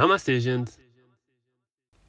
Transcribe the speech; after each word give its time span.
Namastê, 0.00 0.40
gente! 0.40 0.72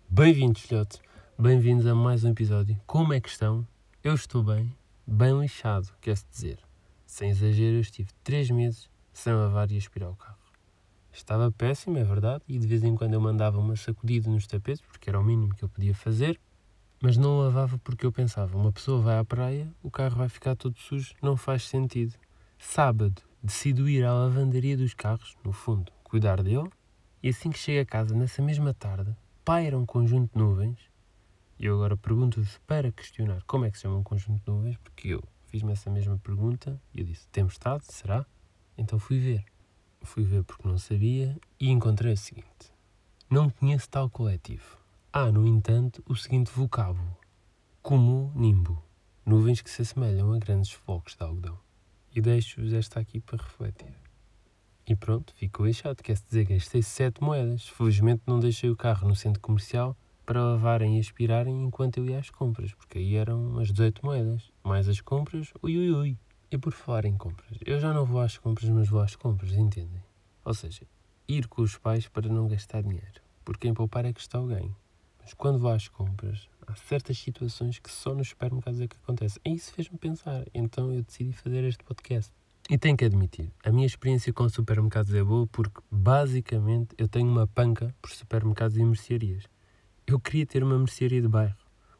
Bem-vindos, 0.07 0.62
filhotes. 0.62 1.01
Bem-vindos 1.38 1.85
a 1.85 1.94
mais 1.94 2.23
um 2.23 2.29
episódio. 2.29 2.79
Como 2.87 3.12
é 3.12 3.19
que 3.19 3.28
estão? 3.28 3.67
Eu 4.01 4.13
estou 4.13 4.41
bem, 4.41 4.73
bem 5.05 5.37
lixado, 5.37 5.90
quer-se 5.99 6.26
dizer. 6.31 6.59
Sem 7.05 7.31
exagero, 7.31 7.76
eu 7.76 7.81
estive 7.81 8.08
3 8.23 8.49
meses 8.51 8.90
sem 9.12 9.33
lavar 9.33 9.69
e 9.69 9.77
aspirar 9.77 10.09
o 10.09 10.15
carro. 10.15 10.40
Estava 11.12 11.51
péssimo, 11.51 11.97
é 11.97 12.04
verdade, 12.05 12.46
e 12.47 12.58
de 12.58 12.65
vez 12.65 12.81
em 12.81 12.96
quando 12.96 13.13
eu 13.13 13.19
mandava 13.19 13.59
uma 13.59 13.76
sacudida 13.76 14.29
nos 14.29 14.47
tapetes, 14.47 14.81
porque 14.83 15.10
era 15.10 15.19
o 15.19 15.23
mínimo 15.26 15.53
que 15.53 15.63
eu 15.65 15.67
podia 15.67 15.94
fazer, 15.94 16.39
mas 17.02 17.17
não 17.17 17.39
lavava 17.39 17.77
porque 17.80 18.05
eu 18.05 18.12
pensava, 18.13 18.58
uma 18.58 18.71
pessoa 18.71 19.02
vai 19.02 19.20
à 19.20 19.26
praia, 19.26 19.67
o 19.84 19.92
carro 19.92 20.16
vai 20.16 20.30
ficar 20.30 20.55
todo 20.55 20.80
sujo, 20.80 21.14
não 21.22 21.36
faz 21.36 21.67
sentido. 21.67 22.14
Sábado, 22.58 23.22
decido 23.44 23.89
ir 23.89 24.05
à 24.05 24.14
lavandaria 24.14 24.78
dos 24.78 24.94
carros, 24.94 25.36
no 25.44 25.52
fundo, 25.52 25.92
cuidar 26.05 26.42
dele, 26.42 26.70
e 27.21 27.30
assim 27.30 27.49
que 27.49 27.59
chego 27.59 27.81
a 27.81 27.85
casa, 27.85 28.16
nessa 28.16 28.41
mesma 28.41 28.73
tarde, 28.73 29.16
paira 29.45 29.77
um 29.77 29.85
conjunto 29.85 30.34
de 30.34 30.39
nuvens, 30.39 30.80
e 31.59 31.66
eu 31.66 31.75
agora 31.75 31.95
pergunto-vos 31.95 32.59
para 32.66 32.91
questionar 32.91 33.44
como 33.44 33.66
é 33.66 33.71
que 33.71 33.77
se 33.77 33.84
chama 33.84 33.97
um 33.97 34.03
conjunto 34.03 34.44
de 34.44 34.52
nuvens, 34.52 34.77
porque 34.77 35.09
eu 35.09 35.23
fiz-me 35.45 35.71
essa 35.73 35.89
mesma 35.89 36.17
pergunta, 36.17 36.81
e 36.94 37.02
eu 37.02 37.05
disse, 37.05 37.27
tempestade, 37.27 37.85
será? 37.85 38.25
Então 38.77 38.97
fui 38.97 39.20
ver. 39.20 39.45
Fui 40.02 40.23
ver 40.23 40.44
porque 40.44 40.67
não 40.67 40.77
sabia, 40.77 41.38
e 41.59 41.70
encontrei 41.70 42.13
o 42.13 42.17
seguinte. 42.17 42.73
Não 43.30 43.49
conheço 43.49 43.88
tal 43.89 44.09
coletivo. 44.09 44.77
Há, 45.13 45.31
no 45.31 45.45
entanto, 45.45 46.03
o 46.08 46.16
seguinte 46.16 46.52
vocábulo. 46.52 47.16
Nimbo, 48.35 48.83
Nuvens 49.25 49.61
que 49.61 49.69
se 49.69 49.83
assemelham 49.83 50.33
a 50.33 50.39
grandes 50.39 50.72
flocos 50.72 51.16
de 51.16 51.23
algodão. 51.23 51.59
E 52.16 52.19
deixo-vos 52.19 52.73
esta 52.73 53.00
aqui 53.00 53.19
para 53.19 53.44
refletir. 53.44 54.00
E 54.88 54.96
pronto, 54.96 55.34
ficou 55.36 55.66
lixado. 55.66 56.02
Quer 56.04 56.14
dizer 56.14 56.46
gastei 56.46 56.82
7 56.82 57.22
moedas. 57.24 57.68
Felizmente 57.68 58.24
não 58.26 58.40
deixei 58.40 58.70
o 58.70 58.76
carro 58.76 59.08
no 59.08 59.16
centro 59.16 59.40
comercial 59.40 59.96
para 60.26 60.42
lavarem 60.42 60.98
e 60.98 61.00
aspirarem 61.00 61.64
enquanto 61.64 61.98
eu 61.98 62.06
ia 62.06 62.20
às 62.20 62.30
compras, 62.30 62.74
porque 62.74 62.98
aí 63.00 63.16
eram 63.16 63.50
umas 63.50 63.70
18 63.70 64.06
moedas. 64.06 64.52
Mais 64.64 64.88
as 64.88 65.02
compras, 65.02 65.52
ui 65.62 65.78
ui 65.78 65.92
ui. 65.92 66.18
E 66.52 66.58
por 66.58 66.74
falar 66.74 67.06
em 67.06 67.18
compras, 67.18 67.58
eu 67.66 67.80
já 67.80 67.94
não 67.94 68.06
vou 68.06 68.22
às 68.22 68.38
compras, 68.38 68.70
mas 68.70 68.90
vou 68.90 69.02
às 69.02 69.16
compras, 69.16 69.54
entendem? 69.54 70.04
Ou 70.44 70.54
seja, 70.54 70.82
ir 71.28 71.48
com 71.48 71.62
os 71.62 71.78
pais 71.78 72.08
para 72.08 72.28
não 72.28 72.48
gastar 72.48 72.82
dinheiro, 72.82 73.22
porque 73.46 73.68
em 73.68 73.74
poupar 73.74 74.06
é 74.06 74.14
que 74.14 74.20
está 74.20 74.40
o 74.40 74.48
ganho. 74.48 74.76
Mas 75.22 75.34
quando 75.34 75.59
vou 75.59 75.72
às 75.72 75.88
compras, 75.88 76.50
há 76.68 76.76
certas 76.76 77.18
situações 77.18 77.80
que 77.80 77.92
só 77.92 78.14
nos 78.14 78.30
supermercados 78.30 78.82
é 78.82 78.88
que 78.88 78.98
acontecem. 78.98 79.42
E 79.46 79.54
isso 79.54 79.74
fez-me 79.74 79.98
pensar, 79.98 80.46
então 80.54 80.92
eu 80.94 81.04
decidi 81.04 81.32
fazer 81.32 81.64
este 81.64 81.84
podcast. 81.84 82.34
E 82.72 82.77
tenho 82.77 82.95
que 82.95 83.03
admitir, 83.03 83.52
a 83.66 83.69
minha 83.69 83.86
experiência 83.86 84.31
com 84.31 84.47
supermercados 84.47 85.14
é 85.14 85.22
boa 85.22 85.45
porque, 85.45 85.81
basicamente, 85.91 86.95
eu 86.97 87.05
tenho 87.05 87.28
uma 87.28 87.45
panca 87.45 87.94
por 88.02 88.09
supermercados 88.11 88.78
e 88.78 88.86
mercearias. 88.86 89.44
Eu 90.08 90.17
queria 90.17 90.45
ter 90.45 90.63
uma 90.63 90.80
mercearia 90.80 91.22
de 91.22 91.28
bairro. 91.28 91.58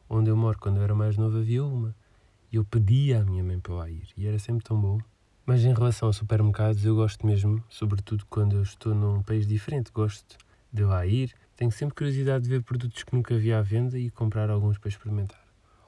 Onde 0.08 0.30
eu 0.30 0.36
moro, 0.36 0.58
quando 0.58 0.78
eu 0.78 0.82
era 0.82 0.94
mais 0.94 1.18
novo, 1.18 1.36
havia 1.36 1.62
uma. 1.62 1.94
E 2.50 2.56
eu 2.56 2.64
pedia 2.64 3.20
à 3.20 3.22
minha 3.22 3.44
mãe 3.44 3.60
para 3.60 3.74
lá 3.74 3.90
ir. 3.90 4.08
E 4.16 4.26
era 4.26 4.38
sempre 4.38 4.64
tão 4.64 4.80
bom. 4.80 4.98
Mas 5.44 5.62
em 5.62 5.74
relação 5.74 6.08
a 6.08 6.12
supermercados, 6.14 6.86
eu 6.86 6.94
gosto 6.94 7.26
mesmo, 7.26 7.62
sobretudo 7.68 8.24
quando 8.30 8.56
eu 8.56 8.62
estou 8.62 8.94
num 8.94 9.22
país 9.22 9.46
diferente, 9.46 9.92
gosto 9.92 10.38
de 10.72 10.84
lá 10.84 11.04
ir. 11.04 11.34
Tenho 11.54 11.70
sempre 11.70 11.94
curiosidade 11.96 12.44
de 12.44 12.48
ver 12.48 12.62
produtos 12.62 13.04
que 13.04 13.14
nunca 13.14 13.36
vi 13.36 13.52
à 13.52 13.60
venda 13.60 13.98
e 13.98 14.08
comprar 14.08 14.48
alguns 14.48 14.78
para 14.78 14.88
experimentar 14.88 15.41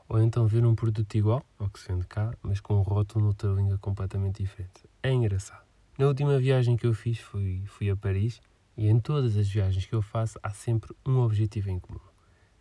ou 0.09 0.21
então 0.21 0.47
ver 0.47 0.65
um 0.65 0.75
produto 0.75 1.15
igual 1.15 1.43
ao 1.59 1.69
que 1.69 1.81
se 1.81 1.89
vende 1.89 2.07
cá, 2.07 2.33
mas 2.43 2.61
com 2.61 2.75
um 2.75 2.83
rótulo 2.83 3.25
noutra 3.25 3.51
língua 3.51 3.79
completamente 3.79 4.43
diferente. 4.43 4.89
É 5.03 5.13
engraçado. 5.13 5.63
Na 5.99 6.07
última 6.07 6.39
viagem 6.39 6.77
que 6.77 6.87
eu 6.87 6.95
fiz 6.95 7.19
fui, 7.19 7.63
fui 7.67 7.89
a 7.89 7.97
Paris 7.97 8.41
e 8.77 8.89
em 8.89 8.99
todas 8.99 9.37
as 9.37 9.49
viagens 9.49 9.87
que 9.87 9.95
eu 9.95 10.03
faço 10.03 10.39
há 10.43 10.51
sempre 10.51 10.95
um 11.07 11.19
objetivo 11.19 11.71
em 11.71 11.79
comum: 11.79 12.01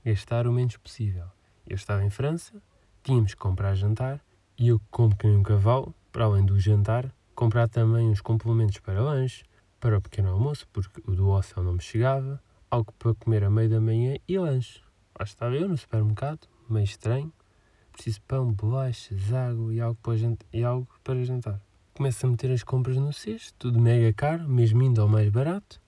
gastar 0.06 0.48
o 0.48 0.54
menos 0.54 0.78
possível. 0.78 1.26
Eu 1.68 1.76
estava 1.76 2.04
em 2.04 2.10
França, 2.10 2.62
tínhamos 3.04 3.34
que 3.34 3.40
comprar 3.40 3.76
jantar 3.76 4.22
e 4.58 4.68
eu, 4.68 4.80
como 4.92 5.16
que 5.16 5.28
nem 5.28 5.38
um 5.38 5.44
cavalo, 5.44 5.94
para 6.12 6.26
além 6.26 6.46
do 6.46 6.60
jantar, 6.60 7.12
comprar 7.34 7.68
também 7.68 8.08
uns 8.08 8.22
complementos 8.22 8.80
para 8.80 9.02
lanche, 9.02 9.44
para 9.80 9.98
o 9.98 10.02
pequeno 10.02 10.30
almoço, 10.30 10.68
porque 10.72 11.02
o 11.06 11.16
do 11.16 11.26
hostel 11.26 11.64
não 11.64 11.74
me 11.74 11.82
chegava, 11.82 12.42
algo 12.70 12.94
para 12.94 13.16
comer 13.16 13.44
a 13.44 13.50
meio 13.50 13.70
da 13.70 13.82
manhã 13.82 14.16
e 14.28 14.38
lanche. 14.38 14.82
Lá 15.18 15.26
estava 15.26 15.56
eu 15.56 15.68
no 15.68 15.76
supermercado, 15.78 16.48
meio 16.70 16.84
estranho. 16.84 17.32
Preciso 17.92 18.20
de 18.20 18.26
pão, 18.26 18.52
bolachas, 18.52 19.34
água 19.34 19.74
e 19.74 19.80
algo 19.80 20.00
para, 20.02 20.18
jantar, 20.18 20.48
e 20.52 20.64
algo 20.64 20.88
para 21.04 21.24
jantar. 21.24 21.62
Começo 21.94 22.26
a 22.26 22.30
meter 22.30 22.52
as 22.52 22.64
compras 22.64 22.98
no 22.98 23.14
cesto, 23.14 23.54
tudo 23.60 23.80
mega 23.80 24.12
caro, 24.14 24.48
mesmo 24.48 24.82
indo 24.82 25.02
ao 25.02 25.08
mais 25.08 25.30
barato. 25.30 25.80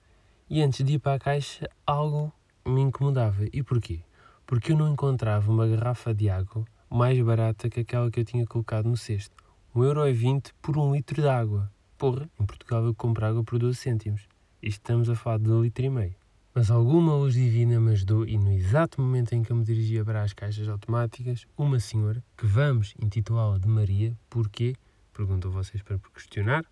E 0.48 0.62
antes 0.62 0.84
de 0.84 0.94
ir 0.94 0.98
para 0.98 1.14
a 1.14 1.18
caixa, 1.18 1.68
algo 1.84 2.32
me 2.64 2.80
incomodava. 2.80 3.44
E 3.52 3.62
porquê? 3.62 4.00
Porque 4.46 4.72
eu 4.72 4.76
não 4.76 4.92
encontrava 4.92 5.50
uma 5.50 5.66
garrafa 5.66 6.14
de 6.14 6.30
água 6.30 6.64
mais 6.88 7.20
barata 7.20 7.68
que 7.68 7.80
aquela 7.80 8.10
que 8.10 8.20
eu 8.20 8.24
tinha 8.24 8.46
colocado 8.46 8.88
no 8.88 8.96
cesto. 8.96 9.34
1,20€ 9.74 10.52
por 10.62 10.78
um 10.78 10.94
litro 10.94 11.20
de 11.20 11.28
água. 11.28 11.70
Porra, 11.98 12.30
em 12.40 12.46
Portugal 12.46 12.84
eu 12.84 12.94
compro 12.94 13.26
água 13.26 13.42
por 13.42 13.58
12 13.58 13.76
cêntimos. 13.76 14.28
Estamos 14.62 15.10
a 15.10 15.14
falar 15.14 15.38
de 15.38 15.50
um 15.50 15.62
litro 15.62 15.84
e 15.84 15.90
meio. 15.90 16.14
Mas 16.56 16.70
alguma 16.70 17.14
luz 17.14 17.34
divina 17.34 17.78
me 17.78 17.92
ajudou 17.92 18.26
e 18.26 18.38
no 18.38 18.50
exato 18.50 18.98
momento 18.98 19.34
em 19.34 19.42
que 19.42 19.52
eu 19.52 19.56
me 19.56 19.62
dirigia 19.62 20.02
para 20.02 20.22
as 20.22 20.32
caixas 20.32 20.66
automáticas, 20.70 21.46
uma 21.54 21.78
senhora, 21.78 22.24
que 22.34 22.46
vamos 22.46 22.94
intitulá-la 22.98 23.58
de 23.58 23.68
Maria, 23.68 24.16
porquê? 24.30 24.74
Perguntam 25.12 25.50
vocês 25.50 25.82
para 25.82 25.98
questionar. 26.14 26.64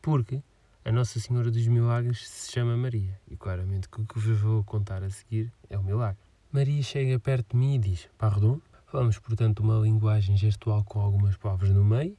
Porque 0.00 0.40
a 0.84 0.92
Nossa 0.92 1.18
Senhora 1.18 1.50
dos 1.50 1.66
Milagres 1.66 2.28
se 2.28 2.52
chama 2.52 2.76
Maria. 2.76 3.20
E 3.28 3.36
claramente 3.36 3.88
o 3.88 4.06
que 4.06 4.20
vos 4.20 4.38
vou 4.38 4.62
contar 4.62 5.02
a 5.02 5.10
seguir 5.10 5.52
é 5.68 5.76
o 5.76 5.82
milagre. 5.82 6.22
Maria 6.52 6.80
chega 6.84 7.18
perto 7.18 7.54
de 7.54 7.56
mim 7.56 7.74
e 7.74 7.78
diz, 7.78 8.08
pardon, 8.16 8.60
falamos 8.86 9.18
portanto 9.18 9.64
uma 9.64 9.80
linguagem 9.80 10.36
gestual 10.36 10.84
com 10.84 11.00
algumas 11.00 11.36
palavras 11.36 11.70
no 11.70 11.84
meio. 11.84 12.16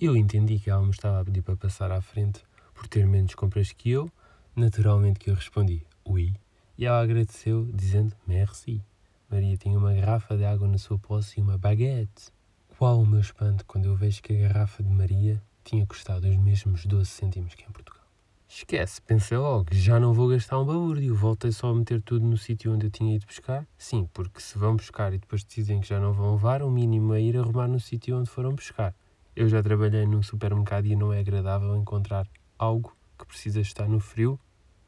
Eu 0.00 0.16
entendi 0.16 0.58
que 0.58 0.70
ela 0.70 0.82
me 0.82 0.90
estava 0.90 1.20
a 1.20 1.24
pedir 1.24 1.42
para 1.42 1.56
passar 1.56 1.92
à 1.92 2.00
frente 2.00 2.42
por 2.74 2.88
ter 2.88 3.06
menos 3.06 3.36
compras 3.36 3.70
que 3.70 3.90
eu. 3.90 4.10
Naturalmente 4.56 5.20
que 5.20 5.30
eu 5.30 5.36
respondi, 5.36 5.86
oui. 6.04 6.34
E 6.78 6.86
ela 6.86 7.02
agradeceu, 7.02 7.68
dizendo 7.74 8.14
merci. 8.24 8.80
Maria 9.28 9.56
tinha 9.56 9.76
uma 9.76 9.92
garrafa 9.92 10.36
de 10.36 10.44
água 10.44 10.68
na 10.68 10.78
sua 10.78 10.98
posse 10.98 11.40
e 11.40 11.42
uma 11.42 11.58
baguete. 11.58 12.32
Qual 12.78 13.00
o 13.00 13.06
meu 13.06 13.18
espanto 13.18 13.64
quando 13.66 13.86
eu 13.86 13.96
vejo 13.96 14.22
que 14.22 14.32
a 14.32 14.48
garrafa 14.48 14.82
de 14.82 14.88
Maria 14.88 15.42
tinha 15.68 15.84
custado 15.84 16.26
os 16.26 16.36
mesmos 16.36 16.86
12 16.86 17.10
cêntimos 17.10 17.54
que 17.54 17.62
em 17.62 17.70
Portugal. 17.70 18.02
Esquece, 18.48 19.02
pensei 19.02 19.36
logo, 19.36 19.66
já 19.72 20.00
não 20.00 20.14
vou 20.14 20.28
gastar 20.28 20.58
um 20.58 20.64
balúrdio, 20.64 21.14
voltei 21.14 21.52
só 21.52 21.68
a 21.68 21.74
meter 21.74 22.00
tudo 22.00 22.24
no 22.24 22.38
sítio 22.38 22.72
onde 22.72 22.86
eu 22.86 22.90
tinha 22.90 23.16
ido 23.16 23.26
buscar. 23.26 23.66
Sim, 23.76 24.08
porque 24.14 24.40
se 24.40 24.56
vão 24.56 24.74
buscar 24.74 25.12
e 25.12 25.18
depois 25.18 25.44
decidem 25.44 25.80
que 25.80 25.88
já 25.88 26.00
não 26.00 26.14
vão 26.14 26.32
levar, 26.32 26.62
o 26.62 26.70
mínimo 26.70 27.12
é 27.12 27.20
ir 27.20 27.36
arrumar 27.36 27.68
no 27.68 27.78
sítio 27.78 28.18
onde 28.18 28.30
foram 28.30 28.54
buscar. 28.54 28.94
Eu 29.36 29.46
já 29.48 29.62
trabalhei 29.62 30.06
num 30.06 30.22
supermercado 30.22 30.86
e 30.86 30.96
não 30.96 31.12
é 31.12 31.20
agradável 31.20 31.76
encontrar 31.76 32.26
algo 32.58 32.96
que 33.18 33.26
precisa 33.26 33.60
estar 33.60 33.86
no 33.86 34.00
frio 34.00 34.40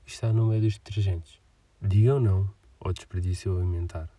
e 0.06 0.08
está 0.08 0.32
no 0.32 0.46
meio 0.46 0.62
dos 0.62 0.78
detergentes. 0.78 1.38
Digam 1.82 2.20
não 2.20 2.50
ao 2.78 2.92
desperdício 2.92 3.56
alimentar. 3.56 4.10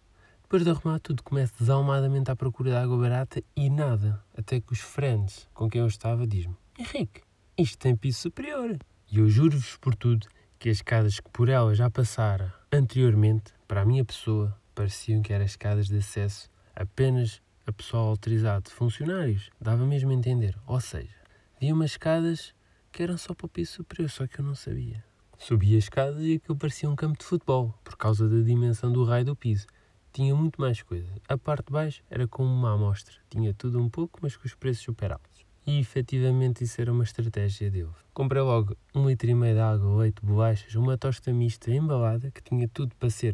Depois 0.41 0.63
de 0.63 0.72
arrumar 0.72 0.99
tudo, 0.99 1.22
começo 1.22 1.53
desalmadamente 1.59 2.31
à 2.31 2.35
procura 2.35 2.72
de 2.72 2.75
água 2.75 2.97
barata 2.97 3.44
e 3.55 3.69
nada. 3.69 4.22
Até 4.35 4.59
que 4.59 4.73
os 4.73 4.79
friends 4.79 5.47
com 5.53 5.69
quem 5.69 5.81
eu 5.81 5.88
estava 5.88 6.25
diz-me: 6.25 6.55
Henrique, 6.77 7.21
isto 7.55 7.77
tem 7.77 7.95
piso 7.95 8.19
superior. 8.19 8.77
E 9.11 9.19
eu 9.19 9.29
juro-vos 9.29 9.77
por 9.77 9.94
tudo 9.94 10.27
que 10.57 10.69
as 10.69 10.77
escadas 10.77 11.19
que 11.19 11.29
por 11.29 11.50
ela 11.50 11.75
já 11.75 11.89
passara 11.89 12.53
anteriormente, 12.71 13.53
para 13.67 13.81
a 13.81 13.85
minha 13.85 14.03
pessoa, 14.03 14.57
pareciam 14.73 15.21
que 15.21 15.31
eram 15.31 15.45
escadas 15.45 15.88
de 15.88 15.97
acesso 15.97 16.50
apenas 16.75 17.41
a 17.67 17.71
pessoal 17.71 18.07
autorizado 18.07 18.71
funcionários. 18.71 19.51
Dava 19.62 19.86
mesmo 19.86 20.09
a 20.09 20.15
entender. 20.15 20.57
Ou 20.65 20.81
seja, 20.81 21.15
havia 21.56 21.74
umas 21.74 21.91
escadas 21.91 22.56
que 22.91 23.03
eram 23.03 23.18
só 23.18 23.36
para 23.36 23.45
o 23.45 23.50
piso 23.50 23.74
superior, 23.74 24.09
só 24.09 24.25
que 24.25 24.39
eu 24.39 24.45
não 24.45 24.56
sabia. 24.56 25.11
Subi 25.41 25.75
as 25.75 25.85
escadas 25.85 26.21
e 26.21 26.35
aquilo 26.35 26.55
parecia 26.55 26.88
um 26.88 26.95
campo 26.95 27.17
de 27.17 27.25
futebol, 27.25 27.73
por 27.83 27.97
causa 27.97 28.29
da 28.29 28.41
dimensão 28.41 28.91
do 28.91 29.03
raio 29.03 29.25
do 29.25 29.35
piso. 29.35 29.65
Tinha 30.13 30.35
muito 30.35 30.61
mais 30.61 30.83
coisa. 30.83 31.11
A 31.27 31.35
parte 31.35 31.65
de 31.65 31.73
baixo 31.73 32.03
era 32.11 32.27
como 32.27 32.47
uma 32.47 32.75
amostra. 32.75 33.15
Tinha 33.27 33.51
tudo 33.51 33.81
um 33.81 33.89
pouco, 33.89 34.19
mas 34.21 34.38
com 34.38 34.45
os 34.45 34.53
preços 34.53 34.83
super 34.83 35.13
altos. 35.13 35.43
E 35.65 35.79
efetivamente 35.79 36.63
isso 36.63 36.79
era 36.79 36.91
uma 36.91 37.03
estratégia 37.03 37.71
dele. 37.71 37.89
Comprei 38.13 38.39
logo 38.43 38.77
um 38.93 39.07
litro 39.07 39.31
e 39.31 39.33
meio 39.33 39.55
de 39.55 39.61
água, 39.61 39.97
leite, 39.97 40.23
bolachas, 40.23 40.75
uma 40.75 40.95
tosta 40.95 41.33
mista 41.33 41.71
embalada, 41.71 42.29
que 42.29 42.43
tinha 42.43 42.67
tudo 42.67 42.95
para 42.97 43.09
ser 43.09 43.33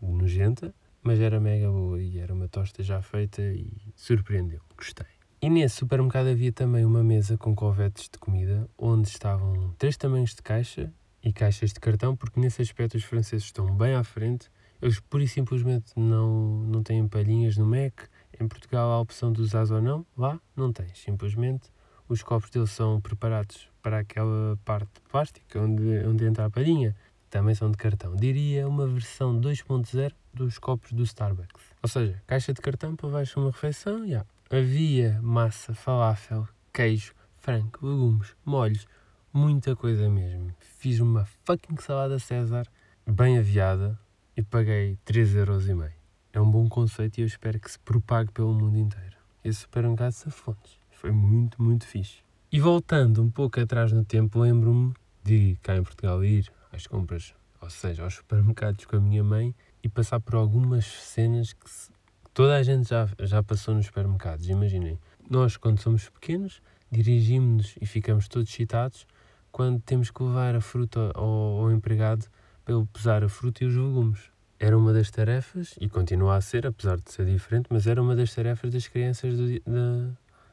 nojenta, 0.00 0.72
mas 1.02 1.18
era 1.18 1.40
mega 1.40 1.68
boa 1.72 2.00
e 2.00 2.18
era 2.18 2.32
uma 2.32 2.46
tosta 2.46 2.84
já 2.84 3.02
feita 3.02 3.42
e 3.42 3.72
surpreendeu. 3.96 4.60
Gostei. 4.76 5.06
E 5.42 5.50
nesse 5.50 5.76
supermercado 5.76 6.28
havia 6.28 6.52
também 6.52 6.84
uma 6.84 7.02
mesa 7.02 7.36
com 7.36 7.52
covetes 7.54 8.08
de 8.08 8.18
comida, 8.18 8.68
onde 8.78 9.08
estavam 9.08 9.74
três 9.78 9.96
tamanhos 9.96 10.34
de 10.34 10.42
caixa 10.42 10.92
e 11.22 11.32
caixas 11.32 11.72
de 11.72 11.80
cartão, 11.80 12.16
porque 12.16 12.40
nesse 12.40 12.62
aspecto 12.62 12.96
os 12.96 13.04
franceses 13.04 13.44
estão 13.46 13.66
bem 13.74 13.94
à 13.94 14.04
frente. 14.04 14.50
Eles 14.80 14.98
pura 15.00 15.22
e 15.22 15.28
simplesmente 15.28 15.92
não, 15.96 16.62
não 16.64 16.82
têm 16.82 17.06
palhinhas 17.06 17.56
no 17.56 17.66
Mac. 17.66 18.08
Em 18.40 18.48
Portugal 18.48 18.90
há 18.90 18.94
a 18.94 19.00
opção 19.00 19.32
de 19.32 19.40
usar 19.42 19.70
ou 19.70 19.82
não, 19.82 20.06
lá 20.16 20.40
não 20.56 20.72
tens. 20.72 20.98
Simplesmente 20.98 21.70
os 22.08 22.22
copos 22.22 22.50
deles 22.50 22.70
são 22.70 23.00
preparados 23.00 23.68
para 23.82 23.98
aquela 23.98 24.58
parte 24.64 24.88
de 24.94 25.00
plástica 25.10 25.60
onde, 25.60 26.04
onde 26.06 26.24
entra 26.24 26.46
a 26.46 26.50
palhinha. 26.50 26.96
também 27.28 27.54
são 27.54 27.70
de 27.70 27.76
cartão. 27.76 28.16
Diria 28.16 28.66
uma 28.66 28.86
versão 28.88 29.38
2.0 29.40 30.12
dos 30.34 30.58
copos 30.58 30.92
do 30.92 31.04
Starbucks. 31.04 31.62
Ou 31.82 31.88
seja, 31.88 32.20
caixa 32.26 32.52
de 32.52 32.60
cartão 32.60 32.96
para 32.96 33.08
baixo 33.08 33.38
uma 33.38 33.50
refeição, 33.50 34.04
yeah. 34.04 34.26
Havia 34.50 35.20
massa, 35.22 35.72
falafel, 35.72 36.48
queijo, 36.72 37.14
frango, 37.38 37.78
legumes, 37.80 38.34
molhos, 38.44 38.86
muita 39.32 39.76
coisa 39.76 40.08
mesmo. 40.08 40.52
Fiz 40.58 41.00
uma 41.00 41.24
fucking 41.44 41.76
salada 41.78 42.18
César, 42.18 42.66
bem 43.06 43.38
aviada, 43.38 43.98
e 44.36 44.42
paguei 44.42 44.98
3,5€. 45.06 45.92
É 46.32 46.40
um 46.40 46.50
bom 46.50 46.68
conceito 46.68 47.18
e 47.18 47.22
eu 47.22 47.26
espero 47.26 47.58
que 47.58 47.70
se 47.70 47.78
propague 47.78 48.30
pelo 48.32 48.54
mundo 48.54 48.78
inteiro. 48.78 49.16
Esse 49.44 49.60
supermercado 49.60 50.12
Safontes 50.12 50.78
foi 50.90 51.10
muito, 51.10 51.62
muito 51.62 51.86
fixe. 51.86 52.18
E 52.52 52.60
voltando 52.60 53.22
um 53.22 53.30
pouco 53.30 53.60
atrás 53.60 53.92
no 53.92 54.04
tempo, 54.04 54.40
lembro-me 54.40 54.92
de 55.22 55.56
cá 55.62 55.76
em 55.76 55.82
Portugal 55.82 56.24
ir 56.24 56.50
às 56.72 56.86
compras, 56.86 57.34
ou 57.60 57.70
seja, 57.70 58.02
aos 58.02 58.14
supermercados 58.14 58.84
com 58.84 58.96
a 58.96 59.00
minha 59.00 59.22
mãe 59.22 59.54
e 59.82 59.88
passar 59.88 60.20
por 60.20 60.34
algumas 60.34 60.84
cenas 60.86 61.52
que 61.52 61.68
se, 61.68 61.90
toda 62.34 62.56
a 62.56 62.62
gente 62.62 62.88
já, 62.88 63.08
já 63.20 63.42
passou 63.42 63.74
nos 63.74 63.86
supermercados. 63.86 64.48
Imaginem, 64.48 64.98
nós, 65.28 65.56
quando 65.56 65.80
somos 65.80 66.08
pequenos, 66.08 66.62
dirigimos-nos 66.90 67.76
e 67.80 67.86
ficamos 67.86 68.28
todos 68.28 68.50
excitados 68.50 69.06
quando 69.50 69.80
temos 69.80 70.10
que 70.10 70.22
levar 70.22 70.54
a 70.54 70.60
fruta 70.60 71.10
ao, 71.14 71.60
ao 71.60 71.70
empregado 71.70 72.26
para 72.64 72.74
ele 72.74 72.86
pesar 72.92 73.24
a 73.24 73.28
fruta 73.28 73.64
e 73.64 73.66
os 73.66 73.74
legumes. 73.74 74.30
Era 74.58 74.76
uma 74.76 74.92
das 74.92 75.10
tarefas, 75.10 75.74
e 75.80 75.88
continua 75.88 76.36
a 76.36 76.40
ser, 76.40 76.66
apesar 76.66 76.98
de 76.98 77.10
ser 77.10 77.24
diferente, 77.24 77.66
mas 77.70 77.86
era 77.86 78.02
uma 78.02 78.14
das 78.14 78.34
tarefas 78.34 78.70
das 78.70 78.86
crianças 78.86 79.36
do, 79.36 79.48
da, 79.60 80.10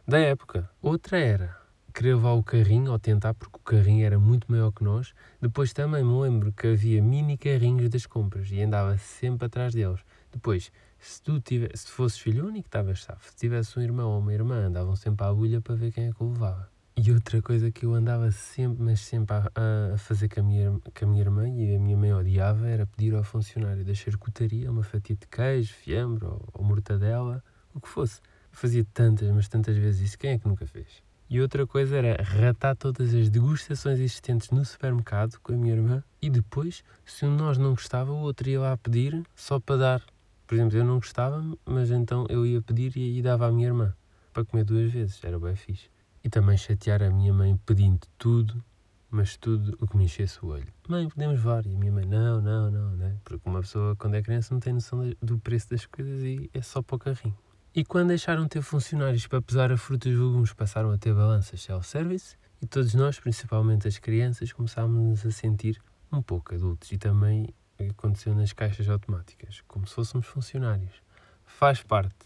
da 0.07 0.17
época. 0.19 0.69
Outra 0.81 1.19
era 1.19 1.57
querer 1.93 2.15
levar 2.15 2.33
o 2.33 2.43
carrinho, 2.43 2.91
ou 2.91 2.99
tentar, 2.99 3.33
porque 3.33 3.57
o 3.57 3.59
carrinho 3.59 4.05
era 4.05 4.19
muito 4.19 4.49
maior 4.51 4.71
que 4.71 4.83
nós. 4.83 5.13
Depois 5.41 5.73
também 5.73 6.03
me 6.03 6.21
lembro 6.21 6.53
que 6.53 6.67
havia 6.67 7.01
mini 7.01 7.37
carrinhos 7.37 7.89
das 7.89 8.05
compras 8.05 8.49
e 8.51 8.61
andava 8.61 8.97
sempre 8.97 9.47
atrás 9.47 9.73
deles. 9.73 9.99
Depois, 10.31 10.71
se 10.99 11.21
tu 11.21 11.39
tivesse, 11.39 11.85
se 11.85 11.91
fosses 11.91 12.19
filho 12.19 12.47
único, 12.47 12.67
estavas 12.67 13.03
safo. 13.03 13.29
Se 13.29 13.35
tivesse 13.35 13.77
um 13.79 13.81
irmão 13.81 14.11
ou 14.11 14.19
uma 14.19 14.33
irmã, 14.33 14.67
andavam 14.67 14.95
sempre 14.95 15.25
à 15.25 15.29
agulha 15.29 15.59
para 15.59 15.75
ver 15.75 15.91
quem 15.91 16.07
é 16.07 16.11
que 16.13 16.23
o 16.23 16.31
levava. 16.31 16.69
E 16.99 17.11
outra 17.11 17.39
coisa 17.43 17.71
que 17.71 17.85
eu 17.85 17.93
andava 17.93 18.31
sempre, 18.31 18.81
mas 18.81 19.01
sempre 19.01 19.35
a, 19.35 19.93
a 19.93 19.97
fazer 19.99 20.27
com 20.29 20.39
a, 20.39 20.43
minha, 20.43 20.71
com 20.71 21.05
a 21.05 21.07
minha 21.07 21.21
irmã 21.21 21.47
e 21.47 21.75
a 21.75 21.79
minha 21.79 21.95
mãe 21.95 22.11
odiava 22.11 22.67
era 22.67 22.87
pedir 22.87 23.13
ao 23.13 23.23
funcionário 23.23 23.85
da 23.85 23.93
charcutaria 23.93 24.71
uma 24.71 24.81
fatia 24.81 25.15
de 25.15 25.27
queijo, 25.27 25.75
fiambre 25.75 26.25
ou, 26.25 26.49
ou 26.51 26.65
mortadela, 26.65 27.43
o 27.71 27.79
que 27.79 27.87
fosse. 27.87 28.19
fazia 28.51 28.83
tantas, 28.95 29.29
mas 29.29 29.47
tantas 29.47 29.77
vezes 29.77 30.01
isso. 30.01 30.17
Quem 30.17 30.31
é 30.31 30.39
que 30.39 30.47
nunca 30.47 30.65
fez? 30.65 30.87
E 31.29 31.39
outra 31.39 31.67
coisa 31.67 31.97
era 31.97 32.23
ratar 32.23 32.75
todas 32.75 33.13
as 33.13 33.29
degustações 33.29 33.99
existentes 33.99 34.49
no 34.49 34.65
supermercado 34.65 35.37
com 35.43 35.53
a 35.53 35.55
minha 35.55 35.75
irmã 35.75 36.03
e 36.19 36.31
depois, 36.31 36.83
se 37.05 37.27
um 37.27 37.37
de 37.37 37.43
nós 37.43 37.59
não 37.59 37.75
gostava, 37.75 38.11
o 38.11 38.21
outro 38.21 38.49
ia 38.49 38.59
lá 38.59 38.75
pedir 38.75 39.23
só 39.35 39.59
para 39.59 39.77
dar. 39.77 40.03
Por 40.47 40.55
exemplo, 40.55 40.75
eu 40.75 40.83
não 40.83 40.95
gostava, 40.95 41.45
mas 41.63 41.91
então 41.91 42.25
eu 42.27 42.43
ia 42.43 42.59
pedir 42.59 42.97
e 42.97 43.17
aí 43.17 43.21
dava 43.21 43.45
à 43.45 43.51
minha 43.51 43.67
irmã 43.67 43.93
para 44.33 44.43
comer 44.43 44.63
duas 44.63 44.91
vezes. 44.91 45.23
Era 45.23 45.37
bem 45.37 45.55
fixe. 45.55 45.95
E 46.23 46.29
também 46.29 46.57
chatear 46.57 47.01
a 47.01 47.09
minha 47.09 47.33
mãe 47.33 47.57
pedindo 47.65 47.99
tudo, 48.17 48.63
mas 49.09 49.37
tudo 49.37 49.77
o 49.79 49.87
que 49.87 49.95
me 49.95 50.05
enchesse 50.05 50.43
o 50.43 50.47
olho. 50.49 50.67
Mãe, 50.87 51.07
podemos 51.07 51.37
levar? 51.37 51.65
E 51.65 51.73
a 51.73 51.77
minha 51.77 51.91
mãe, 51.91 52.05
não, 52.05 52.41
não, 52.41 52.69
não, 52.69 52.91
né? 52.97 53.17
Porque 53.23 53.47
uma 53.47 53.61
pessoa, 53.61 53.95
quando 53.95 54.15
é 54.15 54.21
criança, 54.21 54.53
não 54.53 54.59
tem 54.59 54.73
noção 54.73 55.13
do 55.21 55.39
preço 55.39 55.69
das 55.69 55.85
coisas 55.85 56.21
e 56.23 56.49
é 56.53 56.61
só 56.61 56.81
para 56.81 56.95
o 56.95 56.99
carrinho. 56.99 57.37
E 57.73 57.85
quando 57.85 58.09
deixaram 58.09 58.43
de 58.43 58.49
ter 58.49 58.61
funcionários 58.61 59.27
para 59.27 59.41
pesar 59.41 59.71
a 59.71 59.77
fruta 59.77 60.09
e 60.09 60.13
os 60.13 60.19
legumes, 60.19 60.53
passaram 60.53 60.91
a 60.91 60.97
ter 60.97 61.13
balanças 61.13 61.61
self-service 61.61 62.35
e 62.61 62.65
todos 62.65 62.93
nós, 62.95 63.19
principalmente 63.19 63.87
as 63.87 63.99
crianças, 63.99 64.51
começámos 64.51 65.25
a 65.25 65.31
sentir 65.31 65.79
um 66.11 66.21
pouco 66.21 66.55
adultos. 66.55 66.91
E 66.91 66.97
também 66.97 67.53
aconteceu 67.79 68.33
nas 68.33 68.51
caixas 68.51 68.89
automáticas, 68.89 69.61
como 69.67 69.85
se 69.85 69.93
fôssemos 69.93 70.25
funcionários. 70.25 71.03
Faz 71.45 71.83
parte. 71.83 72.25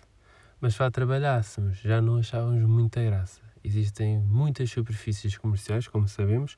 Mas 0.61 0.77
lá 0.77 0.89
trabalhássemos, 0.89 1.77
já 1.77 2.01
não 2.01 2.17
achávamos 2.17 2.63
muita 2.63 3.03
graça. 3.03 3.41
Existem 3.63 4.19
muitas 4.19 4.69
superfícies 4.69 5.37
comerciais, 5.37 5.87
como 5.87 6.07
sabemos, 6.07 6.57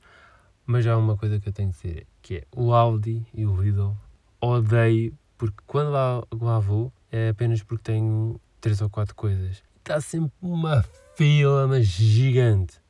mas 0.66 0.86
há 0.86 0.96
uma 0.96 1.16
coisa 1.16 1.38
que 1.38 1.48
eu 1.48 1.52
tenho 1.52 1.72
que 1.72 1.88
dizer, 1.88 2.06
que 2.22 2.36
é 2.36 2.44
o 2.54 2.72
Audi 2.72 3.26
e 3.34 3.44
o 3.44 3.60
Lidl 3.60 3.96
odeio, 4.40 5.16
porque 5.38 5.56
quando 5.66 5.90
lá, 5.90 6.22
lá 6.32 6.58
vou, 6.58 6.92
é 7.10 7.30
apenas 7.30 7.62
porque 7.62 7.84
tenho 7.84 8.40
três 8.60 8.80
ou 8.80 8.90
quatro 8.90 9.14
coisas. 9.14 9.62
Está 9.78 10.00
sempre 10.00 10.32
uma 10.40 10.82
fila, 11.16 11.66
mas 11.66 11.86
gigante. 11.86 12.80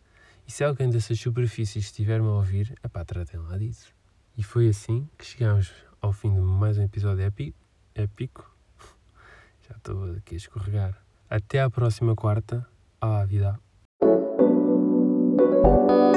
E 0.47 0.53
se 0.53 0.63
alguém 0.63 0.91
dessas 0.91 1.19
superfícies 1.19 1.87
estiver-me 1.87 2.27
a 2.27 2.33
ouvir, 2.33 2.75
epá, 2.85 3.05
tratem 3.05 3.41
lá 3.41 3.57
disso. 3.57 3.95
E 4.37 4.43
foi 4.43 4.69
assim 4.69 5.09
que 5.17 5.25
chegámos 5.25 5.73
ao 6.01 6.13
fim 6.13 6.35
de 6.35 6.41
mais 6.41 6.77
um 6.77 6.83
episódio 6.83 7.25
épico. 7.25 7.59
épico. 7.95 8.55
Já 9.69 9.77
estou 9.77 10.13
aqui 10.13 10.35
a 10.35 10.39
escorregar. 10.39 11.03
Até 11.31 11.61
à 11.61 11.71
próxima 11.71 12.15
quarta. 12.15 12.67
À 13.01 13.25
vida. 13.25 13.59
Thank 15.65 15.91
you. 15.91 16.14